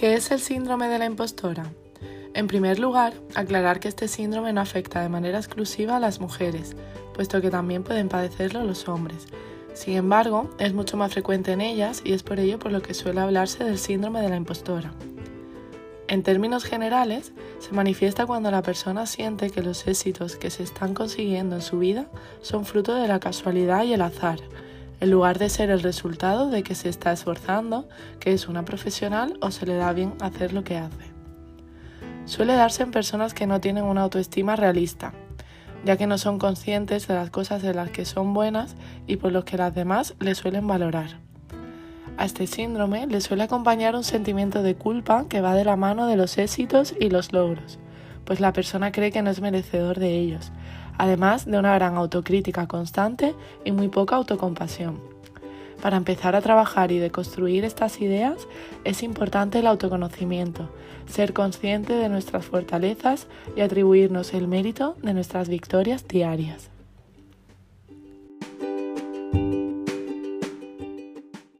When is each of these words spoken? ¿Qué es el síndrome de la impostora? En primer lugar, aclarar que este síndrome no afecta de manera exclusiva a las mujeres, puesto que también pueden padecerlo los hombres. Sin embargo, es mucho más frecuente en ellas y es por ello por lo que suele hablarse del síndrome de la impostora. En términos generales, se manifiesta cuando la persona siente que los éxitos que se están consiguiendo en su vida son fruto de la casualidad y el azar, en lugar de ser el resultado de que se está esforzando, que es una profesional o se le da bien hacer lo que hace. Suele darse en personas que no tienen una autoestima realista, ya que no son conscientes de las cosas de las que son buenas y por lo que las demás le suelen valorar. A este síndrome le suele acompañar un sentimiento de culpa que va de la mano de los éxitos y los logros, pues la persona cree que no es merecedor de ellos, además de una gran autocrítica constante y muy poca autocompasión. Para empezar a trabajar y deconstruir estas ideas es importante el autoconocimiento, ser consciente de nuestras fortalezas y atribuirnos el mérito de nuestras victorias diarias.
¿Qué 0.00 0.14
es 0.14 0.30
el 0.30 0.40
síndrome 0.40 0.88
de 0.88 0.98
la 0.98 1.04
impostora? 1.04 1.74
En 2.32 2.46
primer 2.46 2.78
lugar, 2.78 3.12
aclarar 3.34 3.80
que 3.80 3.88
este 3.88 4.08
síndrome 4.08 4.50
no 4.50 4.62
afecta 4.62 5.02
de 5.02 5.10
manera 5.10 5.36
exclusiva 5.36 5.96
a 5.96 6.00
las 6.00 6.20
mujeres, 6.20 6.74
puesto 7.12 7.42
que 7.42 7.50
también 7.50 7.82
pueden 7.82 8.08
padecerlo 8.08 8.64
los 8.64 8.88
hombres. 8.88 9.26
Sin 9.74 9.96
embargo, 9.98 10.48
es 10.58 10.72
mucho 10.72 10.96
más 10.96 11.12
frecuente 11.12 11.52
en 11.52 11.60
ellas 11.60 12.00
y 12.02 12.14
es 12.14 12.22
por 12.22 12.40
ello 12.40 12.58
por 12.58 12.72
lo 12.72 12.80
que 12.80 12.94
suele 12.94 13.20
hablarse 13.20 13.62
del 13.62 13.76
síndrome 13.76 14.22
de 14.22 14.30
la 14.30 14.36
impostora. 14.36 14.94
En 16.08 16.22
términos 16.22 16.64
generales, 16.64 17.34
se 17.58 17.72
manifiesta 17.72 18.24
cuando 18.24 18.50
la 18.50 18.62
persona 18.62 19.04
siente 19.04 19.50
que 19.50 19.62
los 19.62 19.86
éxitos 19.86 20.36
que 20.36 20.48
se 20.48 20.62
están 20.62 20.94
consiguiendo 20.94 21.56
en 21.56 21.62
su 21.62 21.78
vida 21.78 22.06
son 22.40 22.64
fruto 22.64 22.94
de 22.94 23.06
la 23.06 23.20
casualidad 23.20 23.84
y 23.84 23.92
el 23.92 24.00
azar, 24.00 24.38
en 25.00 25.10
lugar 25.10 25.38
de 25.38 25.48
ser 25.48 25.70
el 25.70 25.82
resultado 25.82 26.50
de 26.50 26.62
que 26.62 26.74
se 26.74 26.88
está 26.88 27.12
esforzando, 27.12 27.88
que 28.20 28.32
es 28.32 28.48
una 28.48 28.64
profesional 28.64 29.38
o 29.40 29.50
se 29.50 29.66
le 29.66 29.76
da 29.76 29.92
bien 29.92 30.14
hacer 30.20 30.52
lo 30.52 30.62
que 30.62 30.76
hace. 30.76 31.10
Suele 32.26 32.54
darse 32.54 32.82
en 32.82 32.90
personas 32.90 33.34
que 33.34 33.46
no 33.46 33.60
tienen 33.60 33.84
una 33.84 34.02
autoestima 34.02 34.56
realista, 34.56 35.12
ya 35.84 35.96
que 35.96 36.06
no 36.06 36.18
son 36.18 36.38
conscientes 36.38 37.08
de 37.08 37.14
las 37.14 37.30
cosas 37.30 37.62
de 37.62 37.74
las 37.74 37.90
que 37.90 38.04
son 38.04 38.34
buenas 38.34 38.76
y 39.06 39.16
por 39.16 39.32
lo 39.32 39.44
que 39.44 39.56
las 39.56 39.74
demás 39.74 40.14
le 40.20 40.34
suelen 40.34 40.66
valorar. 40.66 41.18
A 42.18 42.26
este 42.26 42.46
síndrome 42.46 43.06
le 43.06 43.22
suele 43.22 43.44
acompañar 43.44 43.96
un 43.96 44.04
sentimiento 44.04 44.62
de 44.62 44.74
culpa 44.74 45.24
que 45.28 45.40
va 45.40 45.54
de 45.54 45.64
la 45.64 45.76
mano 45.76 46.06
de 46.06 46.16
los 46.16 46.36
éxitos 46.36 46.94
y 47.00 47.08
los 47.08 47.32
logros, 47.32 47.78
pues 48.26 48.40
la 48.40 48.52
persona 48.52 48.92
cree 48.92 49.10
que 49.10 49.22
no 49.22 49.30
es 49.30 49.40
merecedor 49.40 49.98
de 49.98 50.18
ellos, 50.18 50.52
además 51.00 51.46
de 51.46 51.58
una 51.58 51.74
gran 51.74 51.96
autocrítica 51.96 52.66
constante 52.66 53.34
y 53.64 53.72
muy 53.72 53.88
poca 53.88 54.16
autocompasión. 54.16 55.00
Para 55.80 55.96
empezar 55.96 56.36
a 56.36 56.42
trabajar 56.42 56.92
y 56.92 56.98
deconstruir 56.98 57.64
estas 57.64 58.02
ideas 58.02 58.46
es 58.84 59.02
importante 59.02 59.60
el 59.60 59.66
autoconocimiento, 59.66 60.68
ser 61.06 61.32
consciente 61.32 61.94
de 61.94 62.10
nuestras 62.10 62.44
fortalezas 62.44 63.28
y 63.56 63.62
atribuirnos 63.62 64.34
el 64.34 64.46
mérito 64.46 64.94
de 65.02 65.14
nuestras 65.14 65.48
victorias 65.48 66.06
diarias. 66.06 66.68